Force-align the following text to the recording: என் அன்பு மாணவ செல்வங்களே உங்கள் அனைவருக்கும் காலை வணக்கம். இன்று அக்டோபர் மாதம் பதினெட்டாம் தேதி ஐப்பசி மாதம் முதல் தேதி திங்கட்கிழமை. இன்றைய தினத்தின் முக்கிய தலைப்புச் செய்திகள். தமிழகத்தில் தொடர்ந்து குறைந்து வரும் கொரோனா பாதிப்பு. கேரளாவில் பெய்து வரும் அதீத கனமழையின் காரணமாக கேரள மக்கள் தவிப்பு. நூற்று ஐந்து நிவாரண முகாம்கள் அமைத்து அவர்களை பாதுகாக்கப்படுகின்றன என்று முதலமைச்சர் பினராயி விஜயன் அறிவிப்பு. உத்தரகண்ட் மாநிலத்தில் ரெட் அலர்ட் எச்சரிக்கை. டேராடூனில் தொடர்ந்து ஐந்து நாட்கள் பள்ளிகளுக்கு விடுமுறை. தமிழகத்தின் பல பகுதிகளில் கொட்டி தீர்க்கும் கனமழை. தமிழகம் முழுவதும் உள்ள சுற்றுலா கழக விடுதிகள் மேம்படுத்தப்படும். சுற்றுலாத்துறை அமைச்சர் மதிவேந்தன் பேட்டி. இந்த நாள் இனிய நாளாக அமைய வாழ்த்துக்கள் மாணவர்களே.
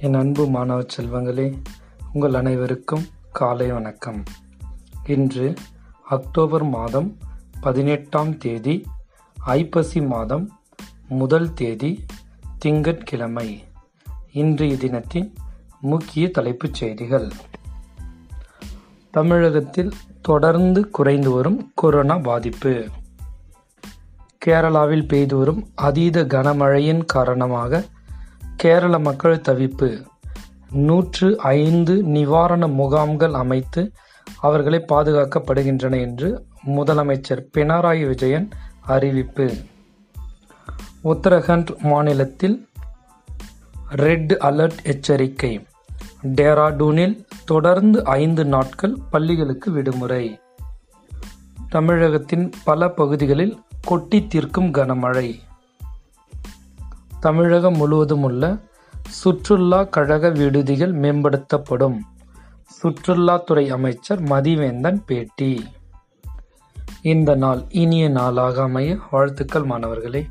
என் 0.00 0.14
அன்பு 0.14 0.48
மாணவ 0.48 0.82
செல்வங்களே 0.82 1.62
உங்கள் 2.12 2.34
அனைவருக்கும் 2.34 3.06
காலை 3.32 3.72
வணக்கம். 3.72 4.22
இன்று 5.06 5.54
அக்டோபர் 6.04 6.64
மாதம் 6.64 7.16
பதினெட்டாம் 7.60 8.38
தேதி 8.38 8.86
ஐப்பசி 9.40 10.02
மாதம் 10.02 10.60
முதல் 11.08 11.54
தேதி 11.54 12.04
திங்கட்கிழமை. 12.58 13.64
இன்றைய 14.32 14.76
தினத்தின் 14.76 15.34
முக்கிய 15.80 16.30
தலைப்புச் 16.30 16.74
செய்திகள். 16.74 17.28
தமிழகத்தில் 19.10 19.92
தொடர்ந்து 20.22 20.90
குறைந்து 20.90 21.30
வரும் 21.30 21.72
கொரோனா 21.74 22.18
பாதிப்பு. 22.18 22.88
கேரளாவில் 24.46 25.08
பெய்து 25.08 25.36
வரும் 25.36 25.68
அதீத 25.74 26.24
கனமழையின் 26.24 27.04
காரணமாக 27.04 27.84
கேரள 28.58 28.98
மக்கள் 28.98 29.40
தவிப்பு. 29.40 30.06
நூற்று 30.70 31.38
ஐந்து 31.38 32.02
நிவாரண 32.02 32.66
முகாம்கள் 32.66 33.34
அமைத்து 33.34 33.92
அவர்களை 34.40 34.84
பாதுகாக்கப்படுகின்றன 34.88 36.00
என்று 36.00 36.44
முதலமைச்சர் 36.66 37.42
பினராயி 37.54 38.06
விஜயன் 38.06 38.48
அறிவிப்பு. 38.80 39.52
உத்தரகண்ட் 41.04 41.78
மாநிலத்தில் 41.78 42.68
ரெட் 43.90 44.32
அலர்ட் 44.40 44.82
எச்சரிக்கை. 44.82 45.66
டேராடூனில் 46.22 47.24
தொடர்ந்து 47.44 48.04
ஐந்து 48.04 48.44
நாட்கள் 48.44 48.96
பள்ளிகளுக்கு 49.10 49.70
விடுமுறை. 49.70 50.40
தமிழகத்தின் 51.68 52.52
பல 52.64 52.88
பகுதிகளில் 52.88 53.58
கொட்டி 53.84 54.26
தீர்க்கும் 54.26 54.70
கனமழை. 54.70 55.38
தமிழகம் 57.20 57.76
முழுவதும் 57.76 58.22
உள்ள 58.22 58.58
சுற்றுலா 59.08 59.84
கழக 59.84 60.30
விடுதிகள் 60.30 60.94
மேம்படுத்தப்படும். 60.94 61.98
சுற்றுலாத்துறை 62.82 63.68
அமைச்சர் 63.68 64.22
மதிவேந்தன் 64.22 65.02
பேட்டி. 65.06 65.64
இந்த 67.02 67.34
நாள் 67.34 67.62
இனிய 67.68 68.08
நாளாக 68.08 68.62
அமைய 68.62 68.98
வாழ்த்துக்கள் 69.10 69.62
மாணவர்களே. 69.62 70.26